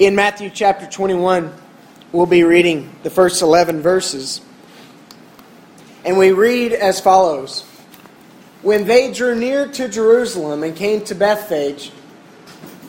In 0.00 0.14
Matthew 0.14 0.48
chapter 0.48 0.86
21, 0.86 1.52
we'll 2.10 2.24
be 2.24 2.42
reading 2.42 2.90
the 3.02 3.10
first 3.10 3.42
11 3.42 3.82
verses. 3.82 4.40
And 6.06 6.16
we 6.16 6.32
read 6.32 6.72
as 6.72 7.02
follows 7.02 7.68
When 8.62 8.86
they 8.86 9.12
drew 9.12 9.34
near 9.34 9.68
to 9.72 9.90
Jerusalem 9.90 10.62
and 10.62 10.74
came 10.74 11.04
to 11.04 11.14
Bethphage, 11.14 11.92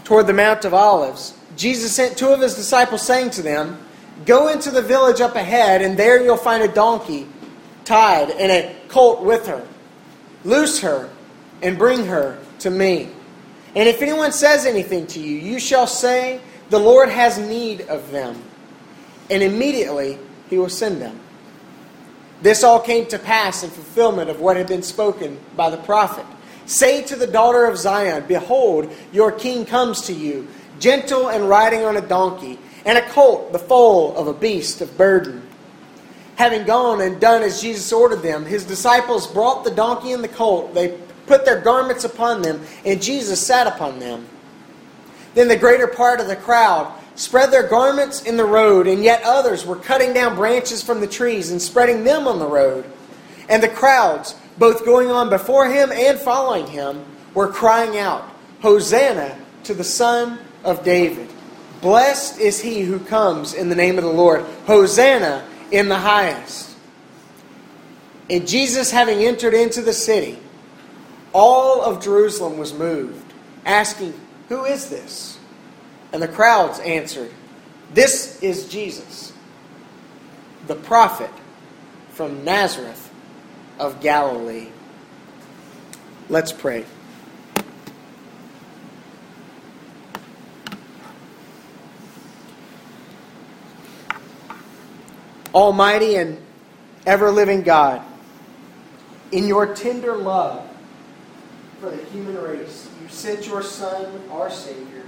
toward 0.06 0.26
the 0.26 0.32
Mount 0.32 0.64
of 0.64 0.74
Olives, 0.74 1.38
Jesus 1.58 1.94
sent 1.94 2.18
two 2.18 2.30
of 2.30 2.40
his 2.40 2.56
disciples, 2.56 3.06
saying 3.06 3.32
to 3.32 3.42
them, 3.42 3.78
Go 4.26 4.48
into 4.48 4.72
the 4.72 4.82
village 4.82 5.20
up 5.20 5.36
ahead, 5.36 5.82
and 5.82 6.00
there 6.00 6.24
you'll 6.24 6.38
find 6.38 6.64
a 6.64 6.74
donkey 6.74 7.28
tied 7.84 8.30
and 8.30 8.54
a 8.54 8.74
colt 8.88 9.22
with 9.22 9.48
her. 9.48 9.68
Loose 10.46 10.80
her 10.80 11.10
and 11.62 11.78
bring 11.78 12.06
her 12.06 12.40
to 12.60 12.70
me. 12.70 13.10
And 13.76 13.90
if 13.90 14.02
anyone 14.02 14.32
says 14.32 14.66
anything 14.66 15.08
to 15.08 15.20
you, 15.20 15.36
you 15.36 15.60
shall 15.60 15.88
say, 15.88 16.40
The 16.72 16.80
Lord 16.80 17.10
has 17.10 17.38
need 17.38 17.82
of 17.82 18.12
them. 18.12 18.42
And 19.30 19.44
immediately 19.44 20.18
he 20.50 20.58
will 20.58 20.70
send 20.70 21.02
them. 21.02 21.20
This 22.42 22.64
all 22.64 22.80
came 22.80 23.06
to 23.08 23.20
pass 23.20 23.62
in 23.62 23.70
fulfillment 23.70 24.30
of 24.30 24.40
what 24.40 24.58
had 24.58 24.68
been 24.68 24.82
spoken 24.82 25.38
by 25.56 25.70
the 25.70 25.78
prophet. 25.78 26.26
Say 26.66 27.04
to 27.04 27.16
the 27.16 27.28
daughter 27.28 27.66
of 27.66 27.78
Zion, 27.78 28.26
Behold, 28.28 28.92
your 29.12 29.32
king 29.32 29.66
comes 29.66 30.02
to 30.04 30.14
you 30.14 30.48
gentle 30.80 31.30
and 31.30 31.48
riding 31.48 31.84
on 31.84 31.96
a 31.96 32.02
donkey, 32.02 32.58
and 32.86 32.98
a 32.98 33.08
colt, 33.10 33.52
the 33.52 33.60
foal 33.60 34.16
of 34.18 34.28
a 34.28 34.34
beast 34.34 34.82
of 34.82 34.98
burden. 34.98 35.48
Having 36.38 36.66
gone 36.66 37.02
and 37.02 37.22
done 37.22 37.44
as 37.44 37.62
Jesus 37.62 37.94
ordered 37.94 38.24
them, 38.24 38.46
his 38.46 38.66
disciples 38.66 39.28
brought 39.28 39.64
the 39.64 39.72
donkey 39.72 40.12
and 40.12 40.24
the 40.24 40.28
colt. 40.28 40.74
They 40.74 40.98
put 41.28 41.46
their 41.46 41.62
garments 41.62 42.04
upon 42.04 42.42
them, 42.42 42.62
and 42.84 43.00
Jesus 43.02 43.46
sat 43.46 43.68
upon 43.68 44.00
them. 44.00 44.28
Then 45.34 45.48
the 45.48 45.56
greater 45.56 45.88
part 45.88 46.20
of 46.20 46.28
the 46.28 46.36
crowd 46.36 46.92
spread 47.16 47.52
their 47.52 47.68
garments 47.68 48.24
in 48.24 48.38
the 48.38 48.46
road, 48.46 48.88
and 48.88 49.04
yet 49.04 49.22
others 49.24 49.66
were 49.66 49.76
cutting 49.76 50.14
down 50.14 50.36
branches 50.36 50.82
from 50.82 51.00
the 51.00 51.08
trees 51.08 51.52
and 51.52 51.62
spreading 51.62 52.04
them 52.04 52.28
on 52.28 52.40
the 52.40 52.48
road. 52.48 52.86
And 53.50 53.62
the 53.62 53.70
crowds, 53.70 54.36
both 54.58 54.86
going 54.86 55.10
on 55.10 55.30
before 55.30 55.70
him 55.70 55.92
and 55.92 56.18
following 56.20 56.68
him, 56.68 57.04
were 57.34 57.48
crying 57.48 57.98
out, 57.98 58.24
Hosanna 58.62 59.38
to 59.64 59.74
the 59.74 59.84
Son 59.84 60.40
of 60.64 60.84
David. 60.84 61.30
Blessed 61.82 62.40
is 62.40 62.62
he 62.62 62.82
who 62.82 63.00
comes 63.00 63.54
in 63.54 63.70
the 63.70 63.76
name 63.76 63.98
of 63.98 64.04
the 64.04 64.12
Lord. 64.12 64.46
Hosanna 64.66 65.48
in 65.72 65.90
the 65.90 65.98
highest. 65.98 66.76
And 68.30 68.48
Jesus, 68.48 68.92
having 68.92 69.20
entered 69.20 69.54
into 69.54 69.82
the 69.82 69.94
city, 69.94 70.40
all 71.34 71.82
of 71.82 72.04
Jerusalem 72.04 72.58
was 72.58 72.74
moved, 72.74 73.34
asking, 73.66 74.14
Who 74.52 74.66
is 74.66 74.90
this? 74.90 75.40
And 76.12 76.22
the 76.22 76.28
crowds 76.28 76.78
answered, 76.80 77.32
This 77.94 78.44
is 78.44 78.68
Jesus, 78.68 79.32
the 80.68 80.76
prophet 80.76 81.30
from 82.10 82.44
Nazareth 82.44 83.10
of 83.80 84.02
Galilee. 84.02 84.68
Let's 86.28 86.52
pray. 86.52 86.84
Almighty 95.54 96.18
and 96.18 96.38
ever 97.06 97.32
living 97.32 97.62
God, 97.62 98.02
in 99.32 99.48
your 99.48 99.74
tender 99.74 100.18
love 100.18 100.71
for 101.82 101.90
the 101.90 102.04
human 102.06 102.38
race, 102.38 102.88
you 103.02 103.10
sent 103.10 103.48
your 103.48 103.64
Son, 103.64 104.08
our 104.30 104.52
Savior, 104.52 105.02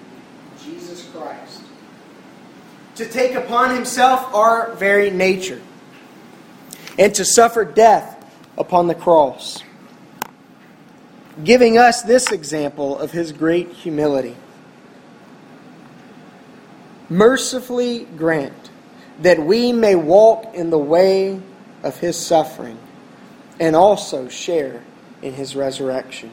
Jesus 0.64 1.08
Christ, 1.14 1.62
to 2.96 3.06
take 3.06 3.36
upon 3.36 3.76
himself 3.76 4.34
our 4.34 4.74
very 4.74 5.12
nature 5.12 5.62
and 6.98 7.14
to 7.14 7.24
suffer 7.24 7.64
death 7.64 8.26
upon 8.58 8.88
the 8.88 8.96
cross, 8.96 9.62
giving 11.44 11.78
us 11.78 12.02
this 12.02 12.32
example 12.32 12.98
of 12.98 13.12
his 13.12 13.32
great 13.32 13.72
humility. 13.72 14.36
Mercifully 17.08 18.06
grant 18.18 18.72
that 19.22 19.40
we 19.40 19.72
may 19.72 19.94
walk 19.94 20.56
in 20.56 20.72
the 20.72 20.80
way 20.80 21.40
of 21.84 22.00
his 22.00 22.18
suffering 22.18 22.80
and 23.60 23.76
also 23.76 24.28
share 24.28 24.82
in 25.22 25.34
his 25.34 25.56
resurrection. 25.56 26.32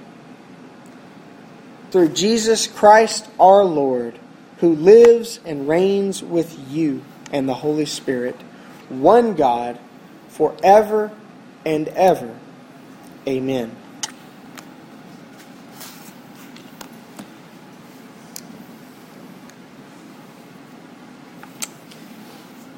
Through 1.90 2.10
Jesus 2.10 2.68
Christ 2.68 3.28
our 3.40 3.64
Lord, 3.64 4.18
who 4.58 4.74
lives 4.74 5.40
and 5.44 5.66
reigns 5.66 6.22
with 6.22 6.56
you 6.70 7.02
and 7.32 7.48
the 7.48 7.54
Holy 7.54 7.86
Spirit, 7.86 8.36
one 8.88 9.34
God, 9.34 9.78
forever 10.28 11.10
and 11.64 11.88
ever. 11.88 12.36
Amen. 13.26 13.74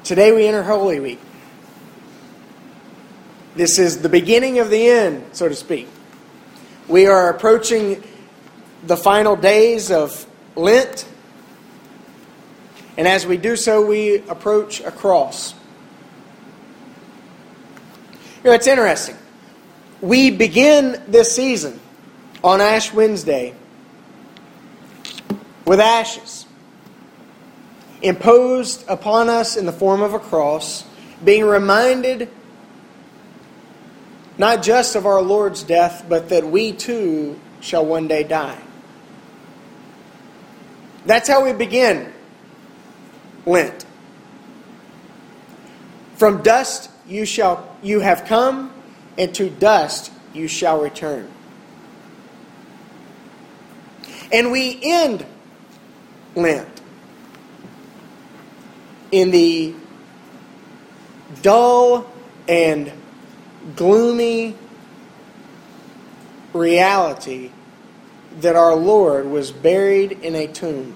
Today 0.03 0.31
we 0.31 0.47
enter 0.47 0.63
Holy 0.63 0.99
Week. 0.99 1.19
This 3.55 3.77
is 3.77 4.01
the 4.01 4.09
beginning 4.09 4.59
of 4.59 4.71
the 4.71 4.87
end, 4.87 5.23
so 5.33 5.47
to 5.47 5.55
speak. 5.55 5.87
We 6.87 7.05
are 7.05 7.29
approaching 7.29 8.03
the 8.85 8.97
final 8.97 9.35
days 9.35 9.91
of 9.91 10.25
Lent. 10.55 11.07
And 12.97 13.07
as 13.07 13.25
we 13.25 13.37
do 13.37 13.55
so, 13.55 13.85
we 13.85 14.17
approach 14.27 14.81
a 14.81 14.91
cross. 14.91 15.55
You 18.43 18.49
know, 18.49 18.51
it's 18.51 18.67
interesting. 18.67 19.17
We 20.01 20.31
begin 20.31 21.01
this 21.07 21.33
season 21.33 21.79
on 22.43 22.59
Ash 22.59 22.93
Wednesday 22.93 23.55
with 25.65 25.79
ashes 25.79 26.45
imposed 28.01 28.83
upon 28.89 29.29
us 29.29 29.55
in 29.55 29.65
the 29.65 29.71
form 29.71 30.01
of 30.01 30.13
a 30.13 30.19
cross, 30.19 30.83
being 31.23 31.45
reminded 31.45 32.29
not 34.37 34.61
just 34.61 34.95
of 34.95 35.05
our 35.05 35.21
Lord's 35.21 35.63
death, 35.63 36.05
but 36.09 36.29
that 36.29 36.45
we 36.45 36.73
too 36.73 37.39
shall 37.61 37.85
one 37.85 38.07
day 38.07 38.23
die. 38.23 38.59
That's 41.05 41.27
how 41.27 41.43
we 41.43 41.53
begin 41.53 42.11
Lent. 43.45 43.85
From 46.15 46.41
dust 46.43 46.89
you 47.07 47.25
shall 47.25 47.75
you 47.81 47.99
have 47.99 48.25
come, 48.25 48.71
and 49.17 49.33
to 49.35 49.49
dust 49.49 50.11
you 50.33 50.47
shall 50.47 50.81
return. 50.81 51.29
And 54.31 54.51
we 54.51 54.79
end 54.81 55.25
Lent 56.35 56.81
in 59.11 59.31
the 59.31 59.75
dull 61.41 62.11
and 62.47 62.91
gloomy 63.75 64.55
reality 66.53 67.51
that 68.41 68.55
our 68.55 68.75
Lord 68.75 69.25
was 69.27 69.51
buried 69.51 70.11
in 70.11 70.35
a 70.35 70.47
tomb. 70.47 70.95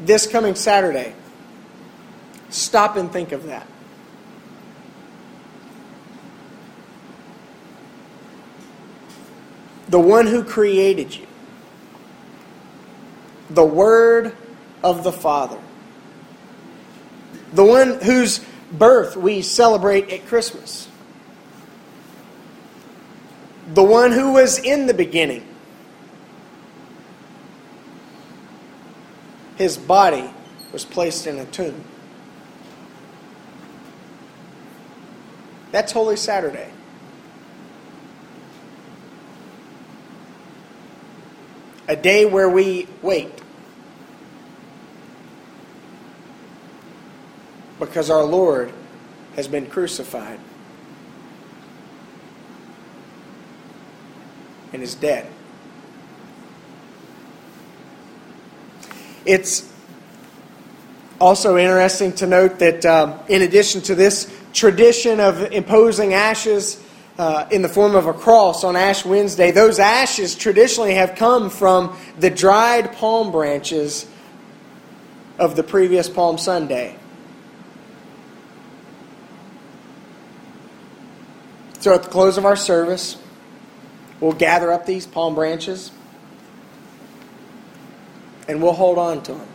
This 0.00 0.26
coming 0.26 0.54
Saturday, 0.56 1.14
stop 2.50 2.96
and 2.96 3.12
think 3.12 3.32
of 3.32 3.44
that. 3.44 3.66
The 9.88 10.00
one 10.00 10.26
who 10.26 10.42
created 10.42 11.14
you 11.14 11.26
the 13.54 13.64
Word 13.64 14.34
of 14.82 15.04
the 15.04 15.12
Father. 15.12 15.58
The 17.52 17.64
one 17.64 18.00
whose 18.00 18.40
birth 18.72 19.16
we 19.16 19.42
celebrate 19.42 20.10
at 20.10 20.26
Christmas. 20.26 20.88
The 23.72 23.82
one 23.82 24.12
who 24.12 24.32
was 24.32 24.58
in 24.58 24.86
the 24.86 24.92
beginning. 24.92 25.48
His 29.56 29.78
body 29.78 30.28
was 30.72 30.84
placed 30.84 31.26
in 31.26 31.38
a 31.38 31.46
tomb. 31.46 31.82
That's 35.70 35.90
Holy 35.92 36.16
Saturday. 36.16 36.70
A 41.88 41.96
day 41.96 42.26
where 42.26 42.50
we 42.50 42.86
wait 43.00 43.40
because 47.78 48.10
our 48.10 48.24
Lord 48.24 48.70
has 49.34 49.48
been 49.48 49.66
crucified 49.66 50.38
and 54.72 54.82
is 54.82 54.94
dead. 54.94 55.26
It's 59.24 59.70
also 61.20 61.56
interesting 61.56 62.12
to 62.14 62.26
note 62.26 62.58
that 62.58 62.84
um, 62.84 63.20
in 63.28 63.42
addition 63.42 63.80
to 63.82 63.94
this 63.94 64.32
tradition 64.52 65.20
of 65.20 65.52
imposing 65.52 66.14
ashes 66.14 66.82
uh, 67.18 67.46
in 67.50 67.62
the 67.62 67.68
form 67.68 67.94
of 67.94 68.06
a 68.06 68.12
cross 68.12 68.64
on 68.64 68.74
Ash 68.74 69.04
Wednesday, 69.04 69.52
those 69.52 69.78
ashes 69.78 70.34
traditionally 70.34 70.94
have 70.94 71.14
come 71.14 71.50
from 71.50 71.96
the 72.18 72.30
dried 72.30 72.92
palm 72.94 73.30
branches 73.30 74.06
of 75.38 75.54
the 75.54 75.62
previous 75.62 76.08
Palm 76.08 76.38
Sunday. 76.38 76.96
So 81.80 81.94
at 81.94 82.04
the 82.04 82.08
close 82.08 82.38
of 82.38 82.46
our 82.46 82.56
service, 82.56 83.16
we'll 84.22 84.32
gather 84.32 84.72
up 84.72 84.86
these 84.86 85.04
palm 85.04 85.34
branches 85.34 85.90
and 88.46 88.62
we'll 88.62 88.72
hold 88.72 88.96
on 88.96 89.20
to 89.24 89.32
them. 89.32 89.48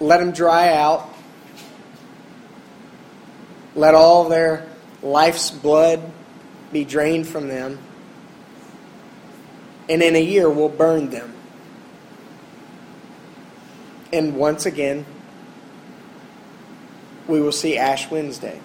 Let 0.00 0.18
them 0.18 0.32
dry 0.32 0.72
out. 0.72 1.08
Let 3.74 3.94
all 3.94 4.28
their 4.28 4.66
life's 5.02 5.50
blood 5.50 6.00
be 6.72 6.84
drained 6.84 7.28
from 7.28 7.48
them. 7.48 7.78
And 9.90 10.02
in 10.02 10.16
a 10.16 10.22
year, 10.22 10.48
we'll 10.48 10.68
burn 10.68 11.10
them. 11.10 11.34
And 14.12 14.36
once 14.36 14.64
again, 14.64 15.04
we 17.26 17.40
will 17.42 17.52
see 17.52 17.76
Ash 17.76 18.10
Wednesday. 18.10 18.60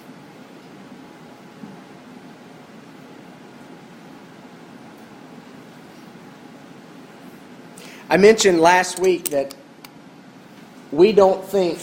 I 8.13 8.17
mentioned 8.17 8.61
last 8.61 8.99
week 8.99 9.29
that 9.29 9.55
we 10.91 11.13
don't 11.13 11.43
think 11.43 11.79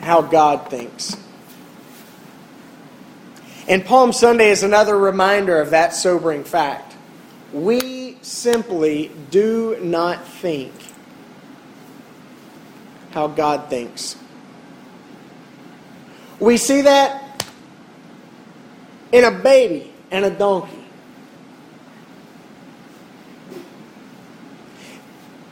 how 0.00 0.20
God 0.20 0.68
thinks. 0.68 1.16
And 3.68 3.84
Palm 3.84 4.12
Sunday 4.12 4.50
is 4.50 4.64
another 4.64 4.98
reminder 4.98 5.60
of 5.60 5.70
that 5.70 5.94
sobering 5.94 6.42
fact. 6.42 6.96
We 7.52 8.18
simply 8.20 9.12
do 9.30 9.78
not 9.80 10.26
think 10.26 10.72
how 13.12 13.28
God 13.28 13.70
thinks. 13.70 14.16
We 16.40 16.56
see 16.56 16.80
that 16.80 17.46
in 19.12 19.22
a 19.22 19.30
baby 19.30 19.92
and 20.10 20.24
a 20.24 20.30
donkey. 20.30 20.83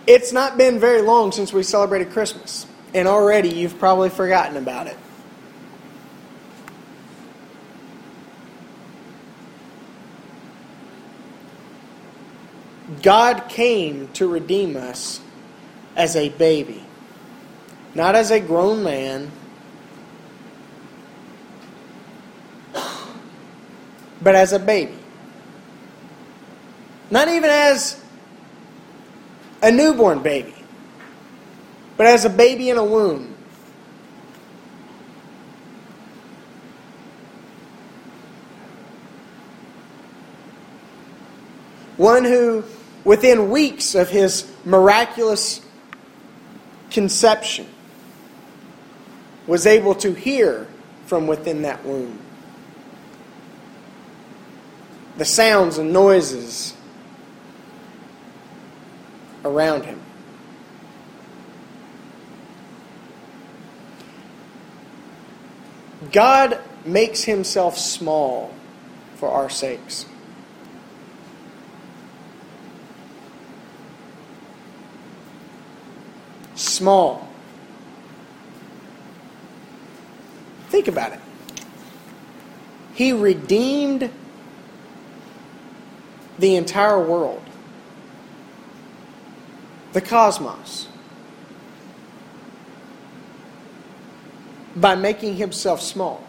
It's 0.06 0.32
not 0.32 0.58
been 0.58 0.80
very 0.80 1.00
long 1.02 1.30
since 1.32 1.52
we 1.52 1.62
celebrated 1.62 2.10
Christmas, 2.12 2.66
and 2.92 3.06
already 3.06 3.50
you've 3.50 3.78
probably 3.78 4.10
forgotten 4.10 4.56
about 4.56 4.88
it. 4.88 4.96
God 13.00 13.48
came 13.48 14.08
to 14.14 14.26
redeem 14.28 14.76
us 14.76 15.20
as 15.96 16.16
a 16.16 16.30
baby, 16.30 16.84
not 17.94 18.14
as 18.14 18.30
a 18.30 18.40
grown 18.40 18.82
man, 18.82 19.30
but 24.20 24.34
as 24.34 24.52
a 24.52 24.58
baby. 24.58 24.98
Not 27.10 27.28
even 27.28 27.50
as 27.50 28.01
a 29.62 29.70
newborn 29.70 30.22
baby, 30.22 30.54
but 31.96 32.06
as 32.06 32.24
a 32.24 32.30
baby 32.30 32.70
in 32.70 32.76
a 32.76 32.84
womb. 32.84 33.34
One 41.96 42.24
who, 42.24 42.64
within 43.04 43.50
weeks 43.50 43.94
of 43.94 44.08
his 44.08 44.50
miraculous 44.64 45.60
conception, 46.90 47.68
was 49.46 49.66
able 49.66 49.94
to 49.96 50.12
hear 50.12 50.66
from 51.06 51.26
within 51.26 51.62
that 51.62 51.84
womb 51.84 52.18
the 55.16 55.24
sounds 55.24 55.78
and 55.78 55.92
noises 55.92 56.74
around 59.44 59.84
him. 59.84 60.00
God 66.10 66.60
makes 66.84 67.24
himself 67.24 67.78
small 67.78 68.52
for 69.16 69.30
our 69.30 69.48
sakes. 69.48 70.06
Small. 76.54 77.28
Think 80.68 80.88
about 80.88 81.12
it. 81.12 81.20
He 82.94 83.12
redeemed 83.12 84.10
the 86.38 86.56
entire 86.56 87.00
world 87.00 87.42
the 89.92 90.00
cosmos 90.00 90.88
by 94.76 94.94
making 94.94 95.36
himself 95.36 95.80
small. 95.80 96.24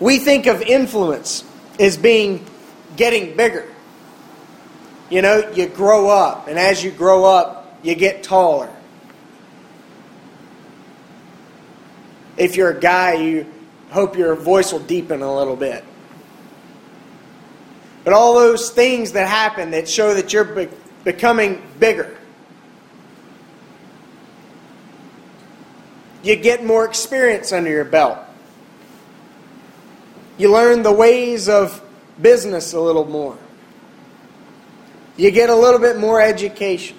We 0.00 0.18
think 0.18 0.46
of 0.46 0.62
influence 0.62 1.44
as 1.78 1.96
being 1.96 2.44
getting 2.96 3.36
bigger. 3.36 3.66
You 5.10 5.22
know, 5.22 5.50
you 5.52 5.66
grow 5.66 6.08
up, 6.08 6.48
and 6.48 6.58
as 6.58 6.84
you 6.84 6.90
grow 6.90 7.24
up, 7.24 7.78
you 7.82 7.94
get 7.94 8.22
taller. 8.22 8.70
If 12.36 12.56
you're 12.56 12.70
a 12.70 12.80
guy, 12.80 13.14
you 13.14 13.46
hope 13.90 14.16
your 14.16 14.34
voice 14.34 14.72
will 14.72 14.80
deepen 14.80 15.22
a 15.22 15.34
little 15.34 15.56
bit. 15.56 15.84
But 18.04 18.12
all 18.12 18.34
those 18.34 18.70
things 18.70 19.12
that 19.12 19.26
happen 19.28 19.70
that 19.72 19.88
show 19.88 20.14
that 20.14 20.32
you're 20.32 20.44
becoming 21.04 21.62
bigger. 21.78 22.16
You 26.22 26.36
get 26.36 26.64
more 26.64 26.84
experience 26.84 27.52
under 27.52 27.70
your 27.70 27.84
belt. 27.84 28.18
You 30.36 30.52
learn 30.52 30.82
the 30.82 30.92
ways 30.92 31.48
of 31.48 31.82
business 32.20 32.72
a 32.72 32.80
little 32.80 33.04
more. 33.04 33.36
You 35.16 35.30
get 35.30 35.50
a 35.50 35.54
little 35.54 35.80
bit 35.80 35.98
more 35.98 36.20
education. 36.20 36.96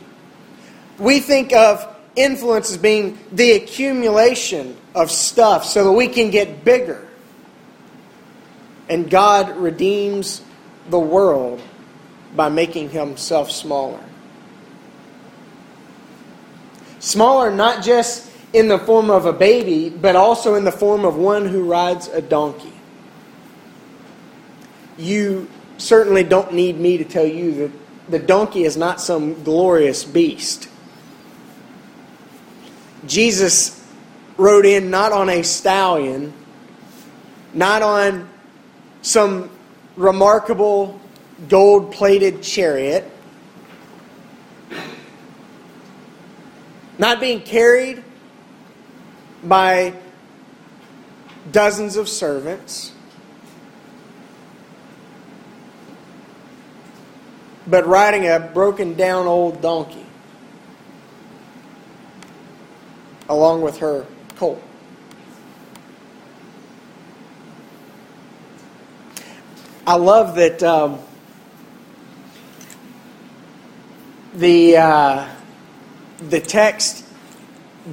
We 0.97 1.19
think 1.19 1.53
of 1.53 1.95
influence 2.15 2.69
as 2.71 2.77
being 2.77 3.17
the 3.31 3.53
accumulation 3.53 4.75
of 4.93 5.09
stuff 5.09 5.63
so 5.65 5.85
that 5.85 5.91
we 5.91 6.07
can 6.07 6.29
get 6.29 6.65
bigger. 6.65 7.07
And 8.89 9.09
God 9.09 9.55
redeems 9.57 10.41
the 10.89 10.99
world 10.99 11.61
by 12.35 12.49
making 12.49 12.89
himself 12.89 13.51
smaller. 13.51 13.99
Smaller 16.99 17.51
not 17.51 17.83
just 17.83 18.29
in 18.53 18.67
the 18.67 18.79
form 18.79 19.09
of 19.09 19.25
a 19.25 19.33
baby, 19.33 19.89
but 19.89 20.15
also 20.15 20.55
in 20.55 20.63
the 20.63 20.71
form 20.71 21.05
of 21.05 21.15
one 21.15 21.45
who 21.45 21.63
rides 21.63 22.07
a 22.07 22.21
donkey. 22.21 22.73
You 24.97 25.47
certainly 25.77 26.23
don't 26.23 26.53
need 26.53 26.77
me 26.77 26.97
to 26.97 27.05
tell 27.05 27.25
you 27.25 27.53
that 27.53 27.71
the 28.09 28.19
donkey 28.19 28.63
is 28.63 28.75
not 28.75 28.99
some 28.99 29.43
glorious 29.43 30.03
beast. 30.03 30.67
Jesus 33.05 33.81
rode 34.35 34.65
in 34.65 34.89
not 34.89 35.11
on 35.11 35.29
a 35.29 35.43
stallion, 35.43 36.33
not 37.53 37.81
on 37.81 38.29
some 39.01 39.49
remarkable 39.95 40.99
gold 41.47 41.91
plated 41.91 42.43
chariot, 42.43 43.09
not 46.97 47.19
being 47.19 47.41
carried 47.41 48.03
by 49.43 49.93
dozens 51.51 51.95
of 51.95 52.09
servants, 52.09 52.91
but 57.65 57.87
riding 57.87 58.27
a 58.27 58.39
broken 58.39 58.95
down 58.95 59.27
old 59.27 59.61
donkey 59.61 60.05
along 63.29 63.61
with 63.61 63.77
her 63.77 64.05
colt. 64.35 64.61
I 69.85 69.95
love 69.95 70.35
that 70.35 70.61
um, 70.61 70.99
the 74.33 74.77
uh, 74.77 75.29
the 76.19 76.39
text 76.39 77.05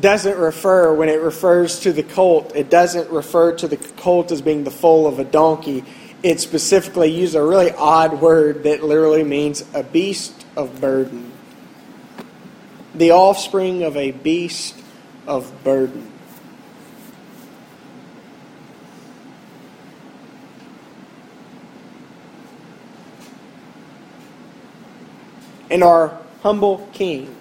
doesn't 0.00 0.36
refer, 0.36 0.92
when 0.94 1.08
it 1.08 1.20
refers 1.20 1.80
to 1.80 1.92
the 1.92 2.02
colt, 2.02 2.52
it 2.54 2.68
doesn't 2.68 3.10
refer 3.10 3.52
to 3.56 3.68
the 3.68 3.76
colt 3.76 4.32
as 4.32 4.42
being 4.42 4.64
the 4.64 4.70
foal 4.70 5.06
of 5.06 5.18
a 5.18 5.24
donkey. 5.24 5.84
It 6.22 6.40
specifically 6.40 7.12
uses 7.12 7.34
a 7.34 7.42
really 7.42 7.70
odd 7.72 8.20
word 8.20 8.64
that 8.64 8.82
literally 8.82 9.24
means 9.24 9.64
a 9.74 9.82
beast 9.82 10.44
of 10.56 10.80
burden. 10.80 11.32
The 12.94 13.12
offspring 13.12 13.84
of 13.84 13.96
a 13.96 14.10
beast 14.10 14.76
of 15.26 15.52
burden. 15.62 16.12
And 25.70 25.82
our 25.82 26.25
humble 26.46 26.88
king 26.92 27.34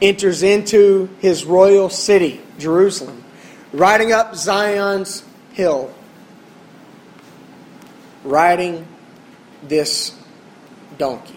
enters 0.00 0.42
into 0.42 1.10
his 1.20 1.44
royal 1.44 1.90
city, 1.90 2.40
Jerusalem, 2.58 3.22
riding 3.70 4.12
up 4.12 4.34
Zion's 4.34 5.22
hill, 5.52 5.92
riding 8.24 8.86
this 9.62 10.18
donkey. 10.96 11.34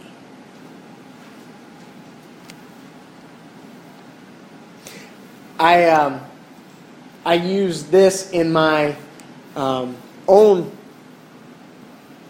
I, 5.59 5.89
um, 5.89 6.21
I 7.25 7.33
use 7.33 7.83
this 7.83 8.31
in 8.31 8.53
my 8.53 8.95
um, 9.57 9.97
own 10.25 10.71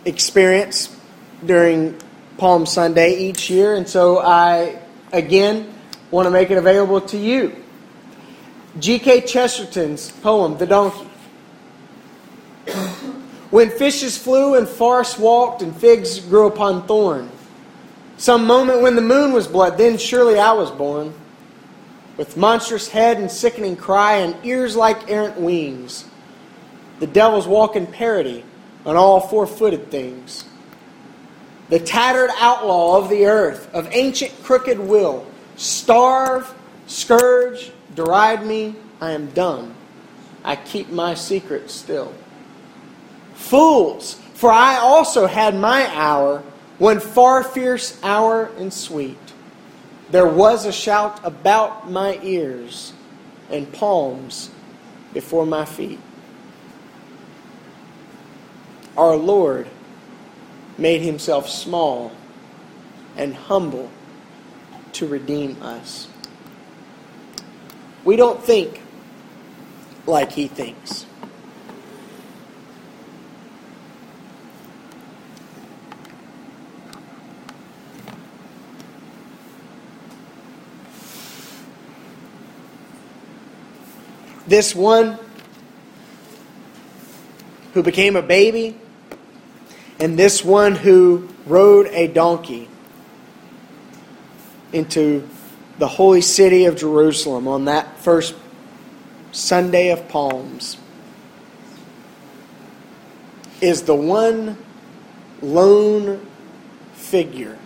experience 0.03 0.98
during 1.46 1.96
Palm 2.41 2.65
Sunday 2.65 3.19
each 3.19 3.51
year, 3.51 3.75
and 3.75 3.88
so 3.88 4.17
I 4.17 4.79
again 5.13 5.71
want 6.10 6.25
to 6.25 6.31
make 6.31 6.50
it 6.50 6.57
available 6.57 7.00
to 7.01 7.15
you. 7.15 7.55
G.K. 8.79 9.27
Chesterton's 9.27 10.10
poem, 10.10 10.57
The 10.57 10.65
Donkey. 10.65 11.07
when 13.51 13.69
fishes 13.69 14.17
flew 14.17 14.55
and 14.55 14.67
forests 14.67 15.19
walked 15.19 15.62
and 15.62 15.75
figs 15.75 16.19
grew 16.19 16.48
upon 16.48 16.88
thorn, 16.88 17.29
some 18.17 18.48
moment 18.48 18.81
when 18.81 18.95
the 18.95 19.03
moon 19.03 19.33
was 19.33 19.48
blood, 19.48 19.77
then 19.77 20.00
surely 20.00 20.39
I 20.39 20.53
was 20.53 20.71
born. 20.71 21.13
With 22.17 22.38
monstrous 22.38 22.88
head 22.88 23.17
and 23.17 23.29
sickening 23.29 23.75
cry 23.75 24.15
and 24.15 24.36
ears 24.43 24.75
like 24.75 25.12
errant 25.12 25.39
wings, 25.39 26.05
the 27.00 27.05
devils 27.05 27.45
walk 27.45 27.75
in 27.75 27.86
parody 27.86 28.43
on 28.83 28.95
all 28.95 29.19
four 29.19 29.45
footed 29.45 29.91
things. 29.91 30.45
The 31.72 31.80
tattered 31.80 32.32
outlaw 32.38 32.98
of 32.98 33.08
the 33.08 33.28
earth, 33.28 33.74
of 33.74 33.88
ancient 33.94 34.34
crooked 34.44 34.78
will, 34.78 35.25
starve, 35.56 36.54
scourge, 36.86 37.72
deride 37.96 38.46
me, 38.46 38.75
I 39.00 39.12
am 39.12 39.28
dumb. 39.28 39.74
I 40.44 40.58
keep 40.58 40.90
my 40.90 41.13
secret 41.13 41.72
still. 41.72 42.13
Fools, 43.36 44.16
for 44.34 44.51
I 44.51 44.80
also 44.80 45.28
had 45.28 45.56
my 45.56 45.88
hour, 45.96 46.44
one 46.78 47.00
far 47.00 47.42
fierce 47.42 47.98
hour 48.04 48.51
and 48.58 48.74
sweet. 48.74 49.18
There 50.10 50.28
was 50.28 50.66
a 50.66 50.74
shout 50.74 51.22
about 51.24 51.90
my 51.90 52.20
ears 52.22 52.92
and 53.50 53.72
palms 53.72 54.50
before 55.13 55.46
my 55.46 55.63
feet. 55.63 56.01
Our 58.98 59.16
Lord 59.16 59.68
made 60.81 61.01
himself 61.01 61.47
small 61.47 62.11
and 63.15 63.35
humble 63.35 63.89
to 64.93 65.07
redeem 65.07 65.61
us. 65.61 66.07
We 68.03 68.15
don't 68.15 68.43
think 68.43 68.81
like 70.07 70.31
he 70.31 70.47
thinks. 70.47 71.05
This 84.47 84.75
one 84.75 85.17
who 87.73 87.83
became 87.83 88.15
a 88.15 88.21
baby, 88.21 88.75
and 90.01 90.17
this 90.17 90.43
one 90.43 90.74
who 90.74 91.29
rode 91.46 91.86
a 91.91 92.08
donkey 92.08 92.67
into 94.74 95.29
the 95.77 95.88
holy 95.88 96.22
city 96.22 96.65
of 96.65 96.75
Jerusalem 96.75 97.48
on 97.48 97.65
that 97.65 98.00
first 98.00 98.34
Sunday 99.31 99.89
of 99.89 100.10
Palms 100.10 100.77
is 103.62 103.84
the 103.84 103.96
one 103.96 104.58
lone 105.39 106.25
figure 106.93 107.60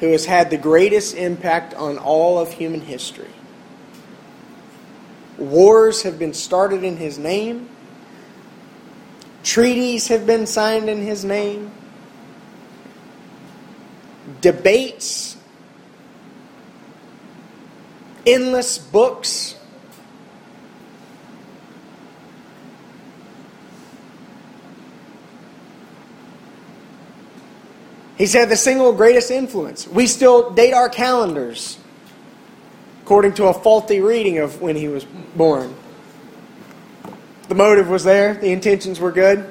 who 0.00 0.10
has 0.10 0.26
had 0.26 0.50
the 0.50 0.56
greatest 0.56 1.14
impact 1.14 1.72
on 1.74 1.98
all 1.98 2.40
of 2.40 2.52
human 2.52 2.80
history. 2.80 3.30
Wars 5.38 6.02
have 6.02 6.18
been 6.18 6.34
started 6.34 6.82
in 6.82 6.96
his 6.96 7.16
name. 7.16 7.68
Treaties 9.42 10.08
have 10.08 10.26
been 10.26 10.46
signed 10.46 10.88
in 10.88 11.02
his 11.02 11.24
name 11.24 11.72
debates, 14.40 15.36
endless 18.26 18.78
books. 18.78 19.56
He's 28.16 28.32
had 28.32 28.50
the 28.50 28.56
single 28.56 28.92
greatest 28.92 29.30
influence. 29.30 29.88
We 29.88 30.06
still 30.06 30.50
date 30.50 30.72
our 30.72 30.88
calendars 30.88 31.78
according 33.02 33.34
to 33.34 33.46
a 33.46 33.54
faulty 33.54 34.00
reading 34.00 34.38
of 34.38 34.60
when 34.60 34.76
he 34.76 34.86
was 34.86 35.04
born. 35.04 35.74
The 37.52 37.58
motive 37.58 37.90
was 37.90 38.02
there, 38.02 38.32
the 38.32 38.50
intentions 38.50 38.98
were 38.98 39.12
good. 39.12 39.44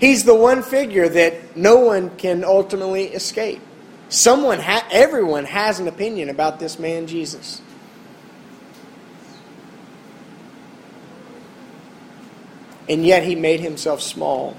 He's 0.00 0.24
the 0.24 0.34
one 0.34 0.64
figure 0.64 1.08
that 1.08 1.56
no 1.56 1.76
one 1.76 2.10
can 2.16 2.42
ultimately 2.42 3.04
escape. 3.04 3.60
Someone, 4.08 4.58
ha- 4.58 4.88
everyone 4.90 5.44
has 5.44 5.78
an 5.78 5.86
opinion 5.86 6.30
about 6.30 6.58
this 6.58 6.80
man 6.80 7.06
Jesus. 7.06 7.62
And 12.88 13.06
yet 13.06 13.22
he 13.22 13.36
made 13.36 13.60
himself 13.60 14.02
small 14.02 14.56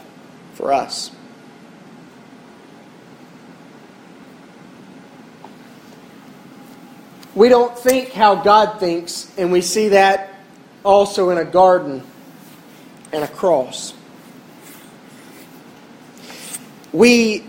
for 0.54 0.72
us. 0.72 1.12
We 7.36 7.50
don't 7.50 7.78
think 7.78 8.12
how 8.12 8.36
God 8.36 8.80
thinks, 8.80 9.32
and 9.38 9.52
we 9.52 9.62
see 9.62 9.90
that 9.90 10.34
also 10.84 11.30
in 11.30 11.38
a 11.38 11.46
garden 11.46 12.04
and 13.12 13.24
a 13.24 13.28
cross 13.28 13.94
we, 16.94 17.44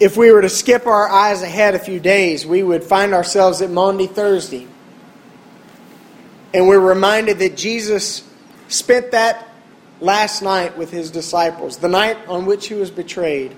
if 0.00 0.16
we 0.16 0.32
were 0.32 0.42
to 0.42 0.48
skip 0.48 0.86
our 0.86 1.08
eyes 1.08 1.42
ahead 1.42 1.74
a 1.74 1.78
few 1.78 2.00
days, 2.00 2.46
we 2.46 2.62
would 2.62 2.82
find 2.82 3.12
ourselves 3.12 3.62
at 3.62 3.70
Maundy 3.70 4.06
Thursday. 4.06 4.66
And 6.52 6.66
we're 6.66 6.80
reminded 6.80 7.38
that 7.40 7.56
Jesus 7.56 8.26
spent 8.68 9.10
that 9.12 9.46
last 10.00 10.42
night 10.42 10.76
with 10.76 10.90
his 10.90 11.10
disciples, 11.10 11.76
the 11.76 11.88
night 11.88 12.16
on 12.26 12.46
which 12.46 12.68
he 12.68 12.74
was 12.74 12.90
betrayed, 12.90 13.54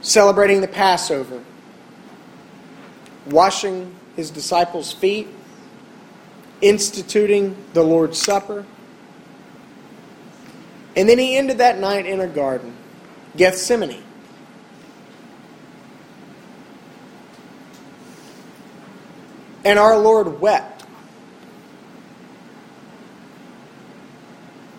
celebrating 0.00 0.60
the 0.60 0.68
Passover, 0.68 1.42
washing 3.26 3.94
his 4.14 4.30
disciples' 4.30 4.92
feet, 4.92 5.28
instituting 6.60 7.56
the 7.74 7.82
Lord's 7.82 8.20
Supper 8.20 8.64
and 10.96 11.06
then 11.06 11.18
he 11.18 11.36
ended 11.36 11.58
that 11.58 11.78
night 11.78 12.06
in 12.06 12.20
a 12.20 12.26
garden, 12.26 12.74
Gethsemane. 13.36 14.02
And 19.62 19.78
our 19.78 19.98
Lord 19.98 20.40
wept. 20.40 20.84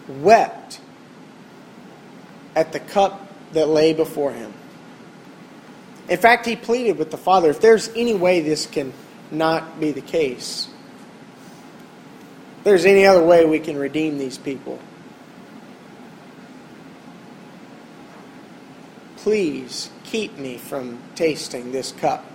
Wept 0.08 0.80
at 2.56 2.72
the 2.72 2.80
cup 2.80 3.32
that 3.52 3.68
lay 3.68 3.94
before 3.94 4.32
him. 4.32 4.54
In 6.10 6.18
fact, 6.18 6.46
he 6.46 6.56
pleaded 6.56 6.98
with 6.98 7.12
the 7.12 7.18
Father 7.18 7.50
if 7.50 7.60
there's 7.60 7.90
any 7.90 8.14
way 8.14 8.42
this 8.42 8.66
can 8.66 8.94
not 9.30 9.80
be 9.80 9.92
the 9.92 10.02
case, 10.02 10.68
if 12.60 12.64
there's 12.64 12.86
any 12.86 13.06
other 13.06 13.24
way 13.24 13.46
we 13.46 13.60
can 13.60 13.78
redeem 13.78 14.18
these 14.18 14.38
people 14.38 14.80
please 19.28 19.90
keep 20.06 20.38
me 20.38 20.58
from 20.58 20.98
tasting 21.14 21.74
this 21.74 21.92
cup. 21.92 22.26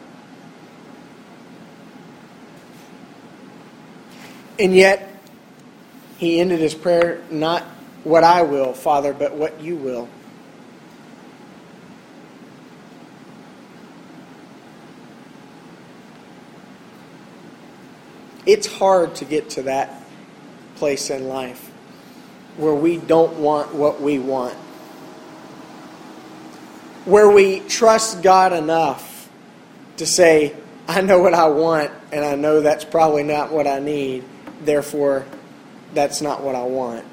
And 4.58 4.74
yet, 4.74 5.08
he 6.18 6.38
ended 6.38 6.60
his 6.60 6.74
prayer, 6.74 7.22
Not 7.30 7.62
what 8.04 8.24
I 8.24 8.42
will, 8.42 8.74
Father, 8.74 9.14
but 9.14 9.32
what 9.32 9.58
you 9.58 9.76
will. 9.76 10.06
It's 18.44 18.66
hard 18.66 19.14
to 19.16 19.24
get 19.24 19.50
to 19.50 19.62
that 19.62 20.02
place 20.76 21.10
in 21.10 21.28
life 21.28 21.70
where 22.56 22.74
we 22.74 22.96
don't 22.96 23.38
want 23.38 23.74
what 23.74 24.00
we 24.00 24.18
want. 24.18 24.54
Where 27.04 27.30
we 27.30 27.60
trust 27.60 28.22
God 28.22 28.52
enough 28.52 29.28
to 29.96 30.06
say, 30.06 30.56
I 30.88 31.00
know 31.00 31.20
what 31.20 31.34
I 31.34 31.48
want, 31.48 31.90
and 32.12 32.24
I 32.24 32.34
know 32.34 32.60
that's 32.60 32.84
probably 32.84 33.22
not 33.22 33.52
what 33.52 33.66
I 33.66 33.78
need, 33.78 34.24
therefore, 34.64 35.24
that's 35.94 36.20
not 36.20 36.42
what 36.42 36.54
I 36.54 36.64
want. 36.64 37.04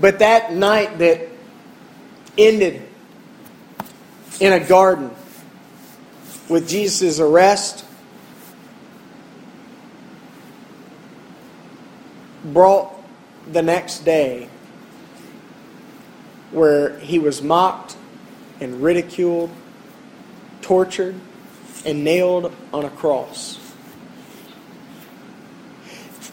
But 0.00 0.18
that 0.18 0.52
night 0.52 0.98
that 0.98 1.28
ended 2.36 2.82
in 4.44 4.52
a 4.52 4.60
garden 4.60 5.10
with 6.50 6.68
Jesus' 6.68 7.18
arrest 7.18 7.82
brought 12.44 12.92
the 13.50 13.62
next 13.62 14.00
day 14.00 14.50
where 16.50 16.98
he 16.98 17.18
was 17.18 17.40
mocked 17.40 17.96
and 18.60 18.82
ridiculed, 18.82 19.48
tortured, 20.60 21.14
and 21.86 22.04
nailed 22.04 22.54
on 22.70 22.84
a 22.84 22.90
cross. 22.90 23.58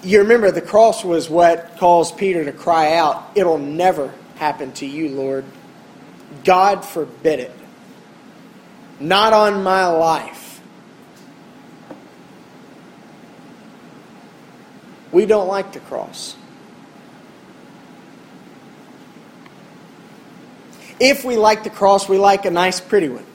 You 0.03 0.19
remember 0.19 0.51
the 0.51 0.61
cross 0.61 1.05
was 1.05 1.29
what 1.29 1.77
caused 1.77 2.17
Peter 2.17 2.43
to 2.43 2.51
cry 2.51 2.97
out, 2.97 3.31
It'll 3.35 3.57
never 3.57 4.13
happen 4.35 4.73
to 4.73 4.85
you, 4.85 5.07
Lord. 5.07 5.45
God 6.43 6.83
forbid 6.83 7.39
it. 7.39 7.60
Not 9.01 9.33
on 9.33 9.63
my 9.63 9.87
life. 9.87 10.61
We 15.11 15.25
don't 15.25 15.47
like 15.47 15.73
the 15.73 15.79
cross. 15.79 16.35
If 20.99 21.25
we 21.25 21.35
like 21.35 21.63
the 21.63 21.71
cross, 21.71 22.07
we 22.07 22.19
like 22.19 22.45
a 22.45 22.51
nice, 22.51 22.79
pretty 22.79 23.09
one. 23.09 23.25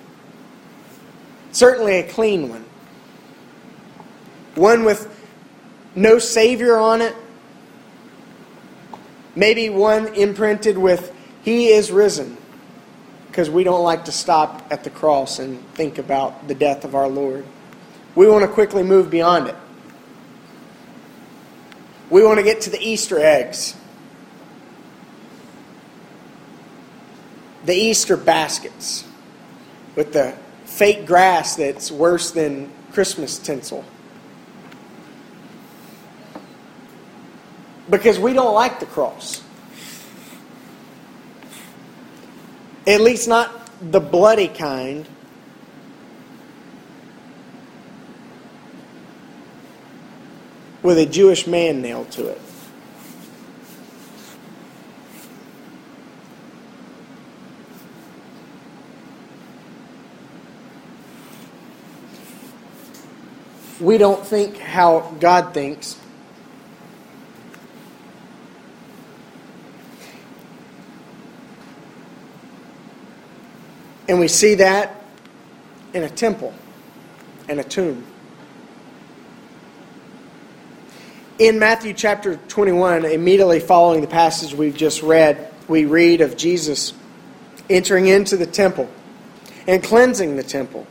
Certainly 1.51 1.99
a 1.99 2.09
clean 2.09 2.49
one. 2.49 2.65
One 4.55 4.85
with 4.85 5.13
no 5.97 6.21
Savior 6.21 6.77
on 6.77 7.03
it. 7.03 7.15
Maybe 9.35 9.69
one 9.69 10.15
imprinted 10.15 10.79
with, 10.79 11.13
He 11.43 11.69
is 11.69 11.91
risen. 11.91 12.37
Because 13.37 13.51
we 13.51 13.65
don't 13.65 13.83
like 13.83 14.07
to 14.07 14.13
stop 14.13 14.67
at 14.71 14.83
the 14.83 14.89
cross 14.89 15.41
and 15.41 15.63
think 15.75 15.99
about 15.99 16.49
the 16.49 16.55
death 16.55 16.87
of 16.87 16.95
our 16.95 17.07
Lord. 17.07 17.45
We 18.15 18.27
want 18.27 18.47
to 18.47 18.49
quickly 18.49 18.83
move 18.83 19.11
beyond 19.11 19.49
it. 19.49 19.55
We 22.09 22.25
want 22.25 22.39
to 22.39 22.43
get 22.43 22.63
to 22.63 22.71
the 22.71 22.81
Easter 22.81 23.19
eggs. 23.19 23.77
The 27.67 27.75
Easter 27.75 28.17
baskets 28.17 29.05
with 29.97 30.15
the 30.15 30.35
fake 30.65 31.05
grass 31.05 31.57
that's 31.57 31.93
worse 31.93 32.31
than 32.31 32.73
Christmas 32.93 33.39
tinsel. 33.39 33.85
because 37.91 38.19
we 38.19 38.33
don't 38.33 38.55
like 38.55 38.81
the 38.81 38.87
cross. 38.87 39.43
At 42.87 43.01
least 43.01 43.27
not 43.27 43.51
the 43.81 44.01
bloody 44.01 44.49
kind. 44.49 45.07
With 50.83 50.99
a 50.99 51.07
Jewish 51.07 51.49
man 51.49 51.83
nailed 51.83 52.13
to 52.13 52.29
it. 52.29 52.41
We 63.81 63.99
don't 63.99 64.25
think 64.25 64.59
how 64.59 65.01
God 65.21 65.53
thinks. 65.53 65.99
And 74.09 74.21
we 74.21 74.29
see 74.29 74.57
that 74.57 75.03
in 75.93 76.03
a 76.03 76.11
temple 76.11 76.55
and 77.49 77.59
a 77.59 77.65
tomb. 77.65 78.05
In 81.39 81.59
Matthew 81.59 81.93
chapter 81.93 82.37
21, 82.37 83.05
immediately 83.05 83.61
following 83.61 84.01
the 84.01 84.07
passage 84.07 84.55
we've 84.55 84.77
just 84.77 85.03
read, 85.03 85.53
we 85.69 85.85
read 85.85 86.21
of 86.21 86.37
Jesus 86.37 86.95
entering 87.69 88.07
into 88.07 88.37
the 88.37 88.47
temple 88.47 88.89
and 89.67 89.83
cleansing 89.83 90.37
the 90.37 90.43
temple. 90.43 90.87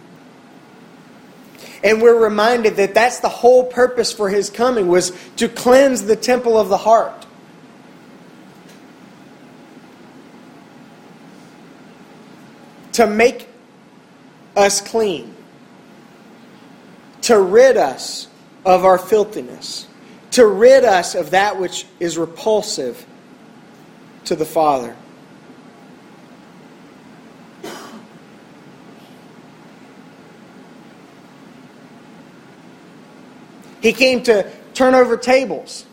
And 1.84 2.02
we're 2.02 2.22
reminded 2.22 2.76
that 2.78 2.94
that's 2.94 3.20
the 3.20 3.30
whole 3.30 3.66
purpose 3.66 4.12
for 4.12 4.30
his 4.30 4.50
coming 4.50 4.88
was 4.88 5.12
to 5.38 5.48
cleanse 5.48 6.04
the 6.04 6.16
temple 6.16 6.58
of 6.58 6.70
the 6.70 6.78
heart. 6.78 7.25
To 12.96 13.06
make 13.06 13.50
us 14.56 14.80
clean, 14.80 15.36
to 17.22 17.38
rid 17.38 17.76
us 17.76 18.30
of 18.66 18.86
our 18.86 18.98
filthiness, 18.98 19.86
to 20.32 20.48
rid 20.48 20.86
us 20.86 21.14
of 21.14 21.32
that 21.32 21.60
which 21.60 21.86
is 22.00 22.18
repulsive 22.18 23.06
to 24.24 24.34
the 24.34 24.46
Father. 24.46 24.96
He 33.82 33.92
came 33.92 34.24
to 34.24 34.50
turn 34.74 34.96
over 34.96 35.18
tables, 35.18 35.86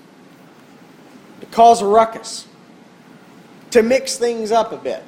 to 1.41 1.47
cause 1.47 1.83
a 1.83 1.87
ruckus, 1.87 2.47
to 3.73 3.83
mix 3.83 4.19
things 4.19 4.53
up 4.53 4.71
a 4.71 4.77
bit. 4.77 5.03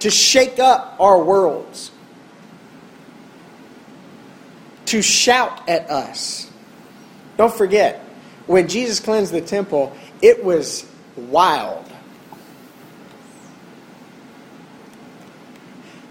To 0.00 0.10
shake 0.10 0.58
up 0.58 0.96
our 0.98 1.22
worlds, 1.22 1.90
to 4.86 5.02
shout 5.02 5.68
at 5.68 5.88
us. 5.90 6.50
Don't 7.36 7.54
forget, 7.54 8.00
when 8.46 8.68
Jesus 8.68 8.98
cleansed 8.98 9.32
the 9.32 9.40
temple, 9.40 9.96
it 10.20 10.42
was 10.44 10.86
wild. 11.16 11.86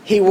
He, 0.04 0.28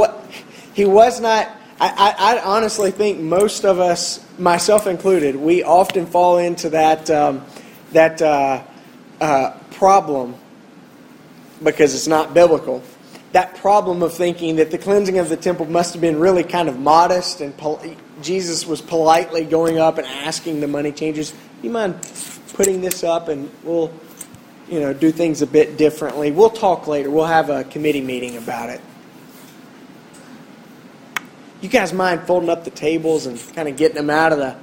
he 0.74 0.84
was 0.84 1.20
not, 1.20 1.48
I, 1.80 2.14
I, 2.18 2.36
I 2.36 2.42
honestly 2.42 2.90
think 2.90 3.20
most 3.20 3.64
of 3.64 3.78
us, 3.78 4.24
myself 4.38 4.86
included, 4.86 5.36
we 5.36 5.62
often 5.62 6.06
fall 6.06 6.38
into 6.38 6.70
that, 6.70 7.10
um, 7.10 7.44
that 7.92 8.20
uh, 8.22 8.62
uh, 9.20 9.56
problem 9.72 10.34
because 11.62 11.94
it's 11.94 12.08
not 12.08 12.34
biblical 12.34 12.82
that 13.32 13.56
problem 13.56 14.02
of 14.02 14.14
thinking 14.14 14.56
that 14.56 14.70
the 14.70 14.78
cleansing 14.78 15.18
of 15.18 15.28
the 15.28 15.36
temple 15.36 15.66
must 15.66 15.92
have 15.92 16.00
been 16.00 16.18
really 16.18 16.42
kind 16.42 16.68
of 16.68 16.78
modest 16.78 17.40
and 17.40 17.56
pol- 17.56 17.82
Jesus 18.22 18.66
was 18.66 18.80
politely 18.80 19.44
going 19.44 19.78
up 19.78 19.98
and 19.98 20.06
asking 20.06 20.60
the 20.60 20.68
money 20.68 20.92
changers, 20.92 21.34
"You 21.62 21.70
mind 21.70 21.96
putting 22.54 22.80
this 22.80 23.04
up 23.04 23.28
and 23.28 23.50
we'll 23.62 23.92
you 24.68 24.80
know 24.80 24.92
do 24.92 25.12
things 25.12 25.42
a 25.42 25.46
bit 25.46 25.76
differently. 25.76 26.30
We'll 26.30 26.50
talk 26.50 26.86
later. 26.86 27.10
We'll 27.10 27.26
have 27.26 27.50
a 27.50 27.64
committee 27.64 28.00
meeting 28.00 28.36
about 28.36 28.70
it." 28.70 28.80
You 31.60 31.68
guys 31.68 31.92
mind 31.92 32.22
folding 32.26 32.48
up 32.48 32.64
the 32.64 32.70
tables 32.70 33.26
and 33.26 33.38
kind 33.54 33.68
of 33.68 33.76
getting 33.76 33.96
them 33.96 34.10
out 34.10 34.32
of 34.32 34.38
the 34.38 34.56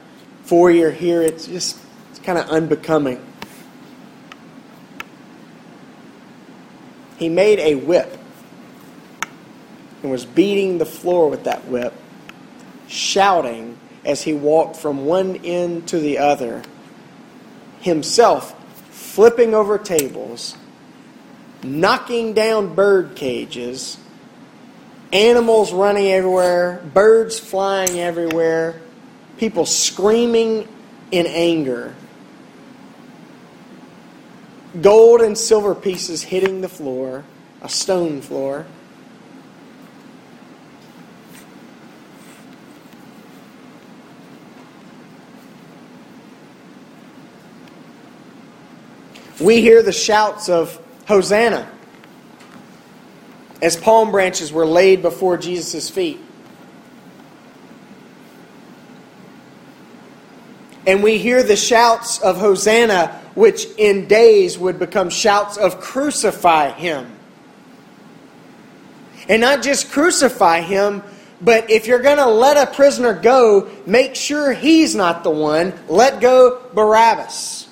foyer 0.45 0.89
here? 0.89 1.21
It's 1.21 1.45
just 1.45 1.77
it's 2.09 2.19
kind 2.19 2.39
of 2.39 2.49
unbecoming. 2.49 3.21
He 7.17 7.29
made 7.29 7.59
a 7.59 7.75
whip 7.75 8.17
and 10.05 10.11
was 10.11 10.23
beating 10.23 10.77
the 10.77 10.85
floor 10.85 11.31
with 11.31 11.45
that 11.45 11.65
whip, 11.65 11.91
shouting 12.87 13.75
as 14.05 14.21
he 14.21 14.35
walked 14.35 14.75
from 14.75 15.07
one 15.07 15.37
end 15.37 15.87
to 15.87 15.97
the 15.97 16.19
other, 16.19 16.61
himself 17.79 18.55
flipping 18.91 19.55
over 19.55 19.79
tables, 19.79 20.55
knocking 21.63 22.33
down 22.33 22.75
bird 22.75 23.15
cages, 23.15 23.97
animals 25.11 25.73
running 25.73 26.05
everywhere, 26.05 26.83
birds 26.93 27.39
flying 27.39 27.99
everywhere, 27.99 28.79
people 29.37 29.65
screaming 29.65 30.67
in 31.09 31.25
anger, 31.25 31.95
gold 34.79 35.21
and 35.21 35.35
silver 35.35 35.73
pieces 35.73 36.21
hitting 36.21 36.61
the 36.61 36.69
floor, 36.69 37.23
a 37.63 37.69
stone 37.69 38.21
floor. 38.21 38.67
We 49.39 49.61
hear 49.61 49.83
the 49.83 49.91
shouts 49.91 50.47
of 50.49 50.79
Hosanna 51.07 51.69
as 53.61 53.75
palm 53.75 54.11
branches 54.11 54.51
were 54.51 54.65
laid 54.65 55.01
before 55.01 55.37
Jesus' 55.37 55.89
feet. 55.89 56.19
And 60.87 61.01
we 61.01 61.17
hear 61.17 61.41
the 61.41 61.55
shouts 61.55 62.19
of 62.19 62.37
Hosanna, 62.37 63.19
which 63.33 63.65
in 63.77 64.07
days 64.07 64.57
would 64.57 64.77
become 64.77 65.09
shouts 65.09 65.57
of 65.57 65.79
crucify 65.79 66.71
him. 66.71 67.11
And 69.27 69.41
not 69.41 69.63
just 69.63 69.91
crucify 69.91 70.61
him, 70.61 71.01
but 71.41 71.69
if 71.71 71.87
you're 71.87 71.99
going 71.99 72.17
to 72.17 72.27
let 72.27 72.55
a 72.55 72.71
prisoner 72.71 73.13
go, 73.13 73.69
make 73.85 74.15
sure 74.15 74.53
he's 74.53 74.95
not 74.95 75.23
the 75.23 75.31
one. 75.31 75.73
Let 75.87 76.21
go 76.21 76.61
Barabbas. 76.73 77.64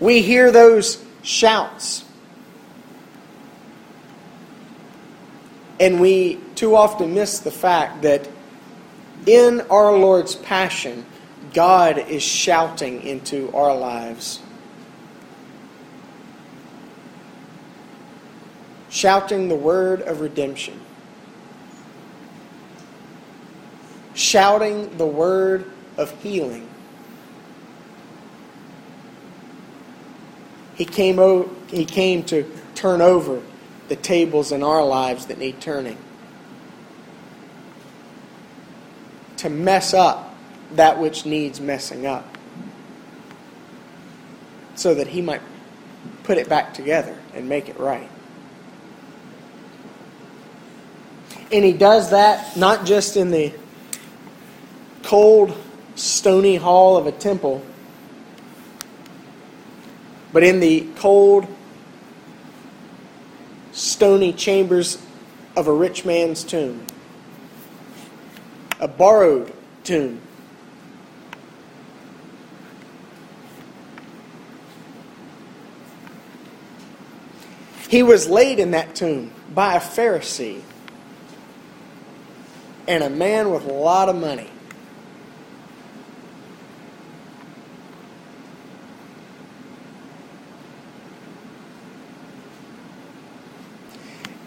We 0.00 0.22
hear 0.22 0.50
those 0.50 1.02
shouts. 1.22 2.04
And 5.78 6.00
we 6.00 6.40
too 6.54 6.74
often 6.74 7.14
miss 7.14 7.38
the 7.40 7.50
fact 7.50 8.02
that 8.02 8.28
in 9.26 9.60
our 9.62 9.96
Lord's 9.96 10.34
passion, 10.34 11.04
God 11.52 11.98
is 11.98 12.22
shouting 12.22 13.02
into 13.02 13.52
our 13.54 13.74
lives. 13.74 14.40
Shouting 18.88 19.48
the 19.48 19.56
word 19.56 20.02
of 20.02 20.20
redemption. 20.20 20.80
Shouting 24.14 24.96
the 24.96 25.06
word 25.06 25.70
of 25.98 26.10
healing. 26.22 26.68
He 30.76 30.84
came, 30.84 31.18
o- 31.18 31.50
he 31.68 31.84
came 31.84 32.22
to 32.24 32.50
turn 32.74 33.00
over 33.00 33.42
the 33.88 33.96
tables 33.96 34.52
in 34.52 34.62
our 34.62 34.84
lives 34.84 35.26
that 35.26 35.38
need 35.38 35.60
turning. 35.60 35.96
To 39.38 39.48
mess 39.48 39.94
up 39.94 40.34
that 40.72 40.98
which 40.98 41.24
needs 41.24 41.60
messing 41.60 42.06
up. 42.06 42.26
So 44.74 44.94
that 44.94 45.06
He 45.06 45.22
might 45.22 45.40
put 46.24 46.36
it 46.36 46.48
back 46.48 46.74
together 46.74 47.16
and 47.34 47.48
make 47.48 47.68
it 47.68 47.78
right. 47.78 48.10
And 51.50 51.64
He 51.64 51.72
does 51.72 52.10
that 52.10 52.56
not 52.56 52.84
just 52.84 53.16
in 53.16 53.30
the 53.30 53.54
cold, 55.02 55.56
stony 55.94 56.56
hall 56.56 56.98
of 56.98 57.06
a 57.06 57.12
temple 57.12 57.64
but 60.36 60.44
in 60.44 60.60
the 60.60 60.86
cold, 60.96 61.46
stony 63.72 64.34
chambers 64.34 65.02
of 65.56 65.66
a 65.66 65.72
rich 65.72 66.04
man's 66.04 66.44
tomb, 66.44 66.84
a 68.78 68.86
borrowed 68.86 69.50
tomb. 69.82 70.20
He 77.88 78.02
was 78.02 78.28
laid 78.28 78.58
in 78.58 78.72
that 78.72 78.94
tomb 78.94 79.32
by 79.54 79.76
a 79.76 79.80
Pharisee 79.80 80.60
and 82.86 83.02
a 83.02 83.08
man 83.08 83.50
with 83.52 83.64
a 83.64 83.72
lot 83.72 84.10
of 84.10 84.16
money. 84.16 84.50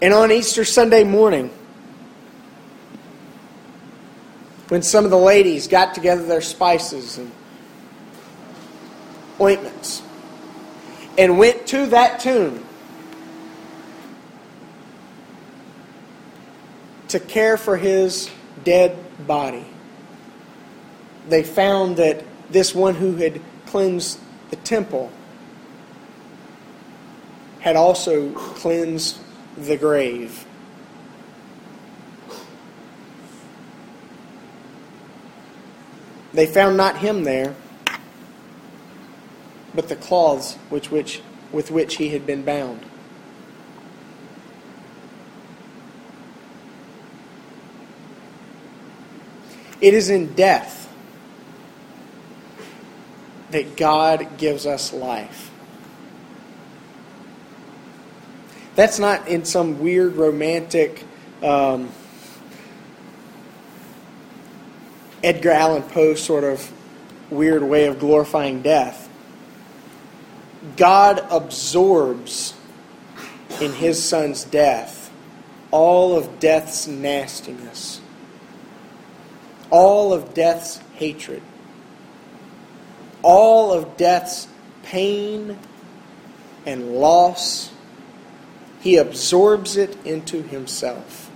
And 0.02 0.14
on 0.14 0.32
Easter 0.32 0.64
Sunday 0.64 1.04
morning, 1.04 1.50
when 4.68 4.82
some 4.82 5.04
of 5.04 5.10
the 5.10 5.18
ladies 5.18 5.68
got 5.68 5.94
together 5.94 6.24
their 6.24 6.40
spices 6.40 7.18
and 7.18 7.30
ointments 9.38 10.02
and 11.18 11.38
went 11.38 11.66
to 11.66 11.86
that 11.86 12.20
tomb 12.20 12.64
to 17.08 17.20
care 17.20 17.58
for 17.58 17.76
his 17.76 18.30
dead 18.64 18.96
body, 19.26 19.66
they 21.28 21.42
found 21.42 21.96
that 21.98 22.24
this 22.48 22.74
one 22.74 22.94
who 22.94 23.16
had 23.16 23.40
cleansed 23.66 24.18
the 24.48 24.56
temple 24.56 25.12
had 27.60 27.76
also 27.76 28.32
cleansed 28.32 29.18
the 29.56 29.76
grave. 29.76 30.46
They 36.32 36.46
found 36.46 36.76
not 36.76 36.98
him 36.98 37.24
there, 37.24 37.54
but 39.74 39.88
the 39.88 39.96
cloths 39.96 40.54
which, 40.68 40.90
which, 40.90 41.22
with 41.52 41.70
which 41.70 41.96
he 41.96 42.10
had 42.10 42.26
been 42.26 42.44
bound. 42.44 42.84
It 49.80 49.94
is 49.94 50.10
in 50.10 50.34
death 50.34 50.92
that 53.50 53.76
God 53.76 54.38
gives 54.38 54.66
us 54.66 54.92
life. 54.92 55.49
That's 58.80 58.98
not 58.98 59.28
in 59.28 59.44
some 59.44 59.80
weird 59.80 60.16
romantic 60.16 61.04
um, 61.42 61.90
Edgar 65.22 65.50
Allan 65.50 65.82
Poe 65.82 66.14
sort 66.14 66.44
of 66.44 66.72
weird 67.28 67.62
way 67.62 67.88
of 67.88 67.98
glorifying 67.98 68.62
death. 68.62 69.06
God 70.78 71.22
absorbs 71.30 72.54
in 73.60 73.74
his 73.74 74.02
son's 74.02 74.44
death 74.44 75.12
all 75.70 76.16
of 76.16 76.40
death's 76.40 76.86
nastiness, 76.86 78.00
all 79.68 80.14
of 80.14 80.32
death's 80.32 80.78
hatred, 80.94 81.42
all 83.20 83.74
of 83.74 83.98
death's 83.98 84.48
pain 84.84 85.58
and 86.64 86.94
loss 86.94 87.70
he 88.80 88.96
absorbs 88.96 89.76
it 89.76 89.96
into 90.06 90.42
himself. 90.42 91.30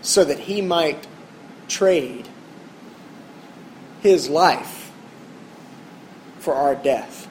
So 0.00 0.24
that 0.24 0.40
he 0.40 0.62
might 0.62 1.06
trade 1.68 2.28
his 4.00 4.28
life 4.28 4.90
for 6.38 6.54
our 6.54 6.74
death. 6.74 7.28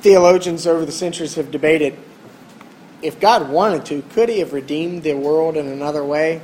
Theologians 0.00 0.66
over 0.66 0.84
the 0.84 0.90
centuries 0.90 1.36
have 1.36 1.52
debated 1.52 1.96
if 3.02 3.20
God 3.20 3.50
wanted 3.50 3.84
to, 3.86 4.02
could 4.14 4.28
he 4.28 4.38
have 4.38 4.52
redeemed 4.52 5.02
the 5.02 5.14
world 5.14 5.56
in 5.56 5.66
another 5.66 6.04
way? 6.04 6.40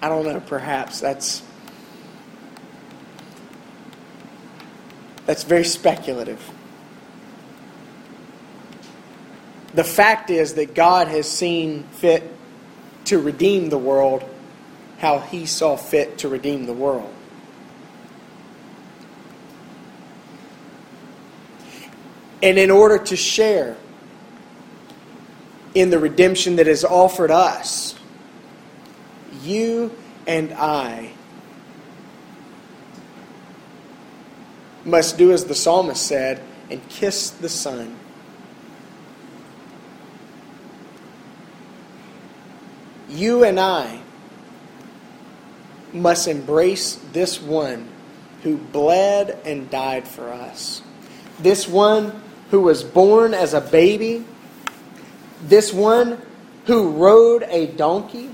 I 0.00 0.08
don't 0.08 0.24
know, 0.24 0.40
perhaps. 0.40 1.00
That's 1.00 1.42
that's 5.26 5.44
very 5.44 5.64
speculative. 5.64 6.50
The 9.72 9.84
fact 9.84 10.30
is 10.30 10.54
that 10.54 10.74
God 10.74 11.08
has 11.08 11.28
seen 11.28 11.84
fit 11.84 12.22
to 13.06 13.18
redeem 13.18 13.70
the 13.70 13.78
world 13.78 14.28
how 14.98 15.18
he 15.18 15.46
saw 15.46 15.76
fit 15.76 16.18
to 16.18 16.28
redeem 16.28 16.66
the 16.66 16.72
world. 16.72 17.13
And 22.42 22.58
in 22.58 22.70
order 22.70 22.98
to 22.98 23.16
share 23.16 23.76
in 25.74 25.90
the 25.90 25.98
redemption 25.98 26.56
that 26.56 26.68
is 26.68 26.84
offered 26.84 27.30
us, 27.30 27.94
you 29.42 29.94
and 30.26 30.52
I 30.52 31.12
must 34.84 35.18
do 35.18 35.32
as 35.32 35.46
the 35.46 35.54
psalmist 35.54 36.06
said 36.06 36.42
and 36.70 36.86
kiss 36.88 37.30
the 37.30 37.48
Son. 37.48 37.96
You 43.08 43.44
and 43.44 43.60
I 43.60 44.00
must 45.92 46.26
embrace 46.26 46.96
this 47.12 47.40
one 47.40 47.88
who 48.42 48.56
bled 48.56 49.38
and 49.44 49.70
died 49.70 50.06
for 50.06 50.30
us. 50.30 50.82
This 51.38 51.68
one 51.68 52.22
who 52.54 52.60
was 52.60 52.84
born 52.84 53.34
as 53.34 53.52
a 53.52 53.60
baby. 53.60 54.24
This 55.42 55.72
one 55.72 56.22
who 56.66 56.90
rode 56.90 57.42
a 57.48 57.66
donkey. 57.66 58.30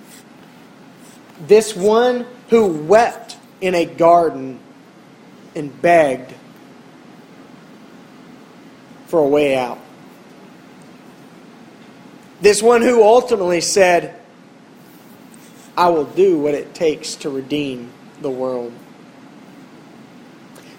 This 1.46 1.74
one 1.74 2.26
who 2.50 2.66
wept 2.66 3.38
in 3.62 3.74
a 3.74 3.86
garden 3.86 4.60
and 5.54 5.80
begged 5.80 6.34
for 9.06 9.20
a 9.20 9.26
way 9.26 9.56
out. 9.56 9.78
This 12.42 12.62
one 12.62 12.82
who 12.82 13.02
ultimately 13.02 13.62
said, 13.62 14.20
I 15.78 15.88
will 15.88 16.04
do 16.04 16.38
what 16.38 16.52
it 16.52 16.74
takes 16.74 17.14
to 17.14 17.30
redeem 17.30 17.90
the 18.20 18.30
world. 18.30 18.74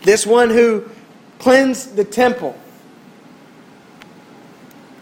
This 0.03 0.27
one 0.27 0.51
who 0.51 0.87
cleansed 1.39 1.95
the 1.95 2.05
temple 2.05 2.55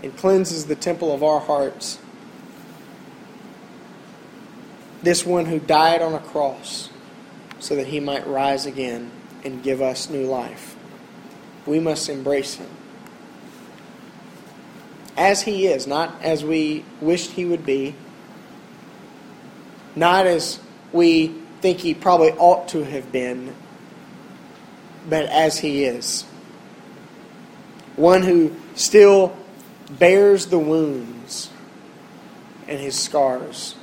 and 0.03 0.15
cleanses 0.15 0.65
the 0.65 0.75
temple 0.75 1.13
of 1.13 1.23
our 1.23 1.39
hearts. 1.39 1.99
This 5.01 5.25
one 5.25 5.45
who 5.45 5.59
died 5.59 6.01
on 6.01 6.13
a 6.13 6.19
cross 6.19 6.89
so 7.59 7.75
that 7.75 7.87
he 7.87 7.99
might 7.99 8.27
rise 8.27 8.65
again 8.65 9.11
and 9.43 9.63
give 9.63 9.81
us 9.81 10.09
new 10.09 10.25
life. 10.25 10.75
We 11.65 11.79
must 11.79 12.09
embrace 12.09 12.55
him 12.55 12.69
as 15.19 15.41
he 15.41 15.67
is, 15.67 15.85
not 15.85 16.23
as 16.23 16.45
we 16.45 16.83
wished 17.01 17.31
he 17.31 17.43
would 17.43 17.65
be, 17.65 17.93
not 19.93 20.25
as 20.25 20.61
we 20.93 21.27
think 21.59 21.79
he 21.79 21.93
probably 21.93 22.31
ought 22.31 22.69
to 22.69 22.85
have 22.85 23.11
been, 23.11 23.53
but 25.09 25.25
as 25.25 25.59
he 25.59 25.83
is. 25.83 26.23
One 27.97 28.23
who 28.23 28.55
still 28.75 29.35
bears 29.89 30.47
the 30.47 30.59
wounds 30.59 31.49
and 32.67 32.79
his 32.79 32.97
scars. 32.97 33.75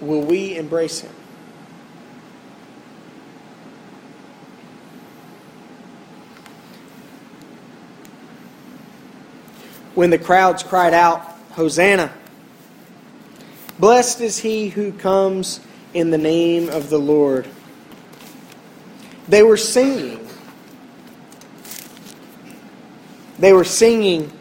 Will 0.00 0.22
we 0.22 0.56
embrace 0.56 1.00
him? 1.00 1.12
when 10.00 10.08
the 10.08 10.18
crowds 10.18 10.62
cried 10.62 10.94
out, 10.94 11.20
Hosanna! 11.52 12.10
Blessed 13.78 14.22
is 14.22 14.38
he 14.38 14.70
who 14.70 14.92
comes 14.92 15.60
in 15.94 16.10
the 16.10 16.18
name 16.18 16.68
of 16.68 16.90
the 16.90 16.98
Lord. 16.98 17.48
They 19.28 19.42
were 19.42 19.56
singing. 19.56 20.26
They 23.38 23.52
were 23.52 23.64
singing 23.64 24.32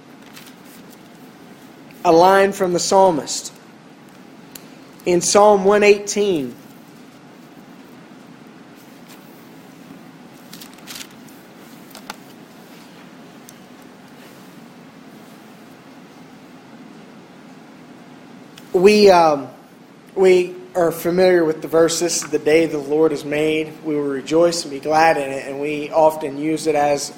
a 2.04 2.12
line 2.12 2.52
from 2.52 2.74
the 2.74 2.80
psalmist. 2.80 3.54
In 5.06 5.22
Psalm 5.22 5.64
118, 5.64 6.56
we 18.74 19.10
um, 19.10 19.48
we 20.16 20.59
are 20.80 20.92
familiar 20.94 21.44
with 21.44 21.62
the 21.62 21.68
verse. 21.68 22.00
This 22.00 22.24
is 22.24 22.30
the 22.30 22.40
day 22.40 22.66
the 22.66 22.78
Lord 22.78 23.12
has 23.12 23.26
made. 23.26 23.74
We 23.84 23.96
will 23.96 24.04
rejoice 24.04 24.64
and 24.64 24.72
be 24.72 24.80
glad 24.80 25.18
in 25.18 25.30
it, 25.30 25.46
and 25.46 25.60
we 25.60 25.92
often 25.92 26.38
use 26.38 26.68
it 26.68 26.76
as 26.76 27.14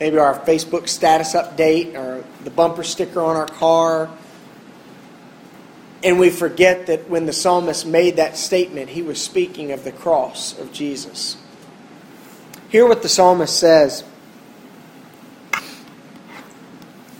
maybe 0.00 0.16
our 0.16 0.38
Facebook 0.40 0.88
status 0.88 1.34
update 1.34 1.94
or 1.94 2.24
the 2.42 2.50
bumper 2.50 2.82
sticker 2.82 3.20
on 3.20 3.36
our 3.36 3.46
car. 3.46 4.10
And 6.02 6.18
we 6.18 6.30
forget 6.30 6.86
that 6.86 7.08
when 7.10 7.26
the 7.26 7.32
psalmist 7.32 7.86
made 7.86 8.16
that 8.16 8.36
statement, 8.36 8.88
he 8.88 9.02
was 9.02 9.22
speaking 9.22 9.72
of 9.72 9.84
the 9.84 9.92
cross 9.92 10.58
of 10.58 10.72
Jesus. 10.72 11.36
Hear 12.70 12.88
what 12.88 13.02
the 13.02 13.08
psalmist 13.08 13.58
says 13.58 14.04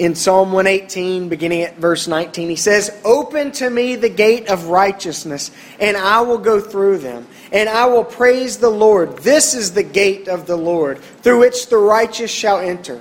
in 0.02 0.16
Psalm 0.16 0.52
118, 0.52 1.28
beginning 1.28 1.62
at 1.62 1.76
verse 1.76 2.08
19, 2.08 2.48
he 2.48 2.56
says, 2.56 2.90
Open 3.04 3.52
to 3.52 3.70
me 3.70 3.94
the 3.94 4.08
gate 4.08 4.48
of 4.48 4.66
righteousness, 4.66 5.52
and 5.78 5.96
I 5.96 6.22
will 6.22 6.38
go 6.38 6.60
through 6.60 6.98
them, 6.98 7.28
and 7.52 7.68
I 7.68 7.86
will 7.86 8.02
praise 8.02 8.58
the 8.58 8.68
Lord. 8.68 9.18
This 9.18 9.54
is 9.54 9.72
the 9.72 9.84
gate 9.84 10.26
of 10.26 10.46
the 10.46 10.56
Lord, 10.56 10.98
through 10.98 11.38
which 11.38 11.68
the 11.68 11.78
righteous 11.78 12.32
shall 12.32 12.58
enter. 12.58 13.00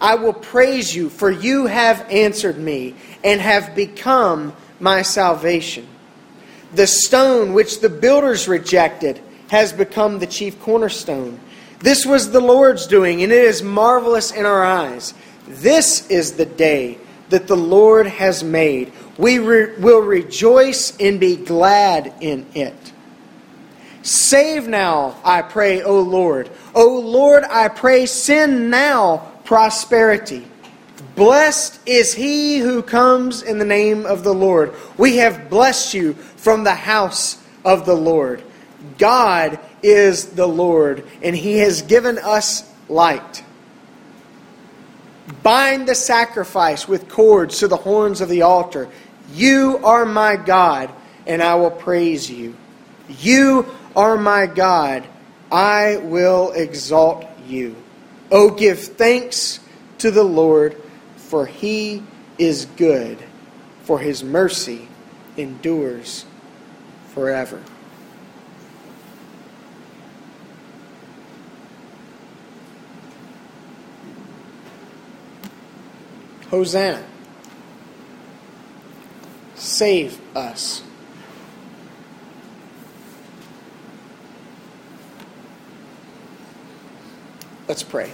I 0.00 0.14
will 0.14 0.32
praise 0.32 0.94
you, 0.96 1.10
for 1.10 1.30
you 1.30 1.66
have 1.66 2.08
answered 2.10 2.58
me, 2.58 2.94
and 3.22 3.38
have 3.40 3.74
become 3.74 4.56
my 4.80 5.02
salvation. 5.02 5.86
The 6.72 6.86
stone 6.86 7.52
which 7.52 7.80
the 7.80 7.90
builders 7.90 8.48
rejected 8.48 9.20
has 9.48 9.74
become 9.74 10.18
the 10.18 10.26
chief 10.26 10.58
cornerstone. 10.60 11.38
This 11.80 12.06
was 12.06 12.30
the 12.30 12.40
Lord's 12.40 12.86
doing, 12.86 13.22
and 13.22 13.30
it 13.30 13.44
is 13.44 13.62
marvelous 13.62 14.32
in 14.32 14.46
our 14.46 14.64
eyes. 14.64 15.12
This 15.46 16.08
is 16.10 16.32
the 16.32 16.46
day 16.46 16.98
that 17.28 17.46
the 17.46 17.56
Lord 17.56 18.06
has 18.06 18.42
made. 18.42 18.92
We 19.18 19.38
re- 19.38 19.76
will 19.76 20.00
rejoice 20.00 20.96
and 20.98 21.20
be 21.20 21.36
glad 21.36 22.12
in 22.20 22.46
it. 22.54 22.92
Save 24.02 24.68
now, 24.68 25.16
I 25.24 25.42
pray, 25.42 25.82
O 25.82 26.00
Lord. 26.00 26.50
O 26.74 26.98
Lord, 27.00 27.44
I 27.44 27.68
pray, 27.68 28.06
send 28.06 28.70
now 28.70 29.32
prosperity. 29.44 30.46
Blessed 31.16 31.80
is 31.86 32.12
he 32.12 32.58
who 32.58 32.82
comes 32.82 33.42
in 33.42 33.58
the 33.58 33.64
name 33.64 34.04
of 34.04 34.24
the 34.24 34.34
Lord. 34.34 34.74
We 34.98 35.18
have 35.18 35.48
blessed 35.48 35.94
you 35.94 36.14
from 36.14 36.64
the 36.64 36.74
house 36.74 37.42
of 37.64 37.86
the 37.86 37.96
Lord. 37.96 38.42
God 38.98 39.58
is 39.82 40.30
the 40.30 40.46
Lord, 40.46 41.06
and 41.22 41.34
he 41.34 41.58
has 41.58 41.82
given 41.82 42.18
us 42.18 42.70
light. 42.88 43.44
Bind 45.42 45.88
the 45.88 45.94
sacrifice 45.94 46.86
with 46.86 47.08
cords 47.08 47.58
to 47.60 47.68
the 47.68 47.76
horns 47.76 48.20
of 48.20 48.28
the 48.28 48.42
altar. 48.42 48.88
You 49.32 49.80
are 49.82 50.04
my 50.04 50.36
God, 50.36 50.90
and 51.26 51.42
I 51.42 51.54
will 51.54 51.70
praise 51.70 52.30
you. 52.30 52.56
You 53.08 53.66
are 53.96 54.16
my 54.16 54.46
God, 54.46 55.04
I 55.50 55.96
will 55.96 56.52
exalt 56.52 57.26
you. 57.46 57.76
Oh, 58.30 58.50
give 58.50 58.80
thanks 58.80 59.60
to 59.98 60.10
the 60.10 60.24
Lord, 60.24 60.76
for 61.16 61.46
he 61.46 62.02
is 62.38 62.66
good, 62.76 63.18
for 63.84 63.98
his 63.98 64.24
mercy 64.24 64.88
endures 65.36 66.24
forever. 67.14 67.62
Hosanna. 76.54 77.02
Save 79.56 80.20
us. 80.36 80.84
Let's 87.66 87.82
pray. 87.82 88.12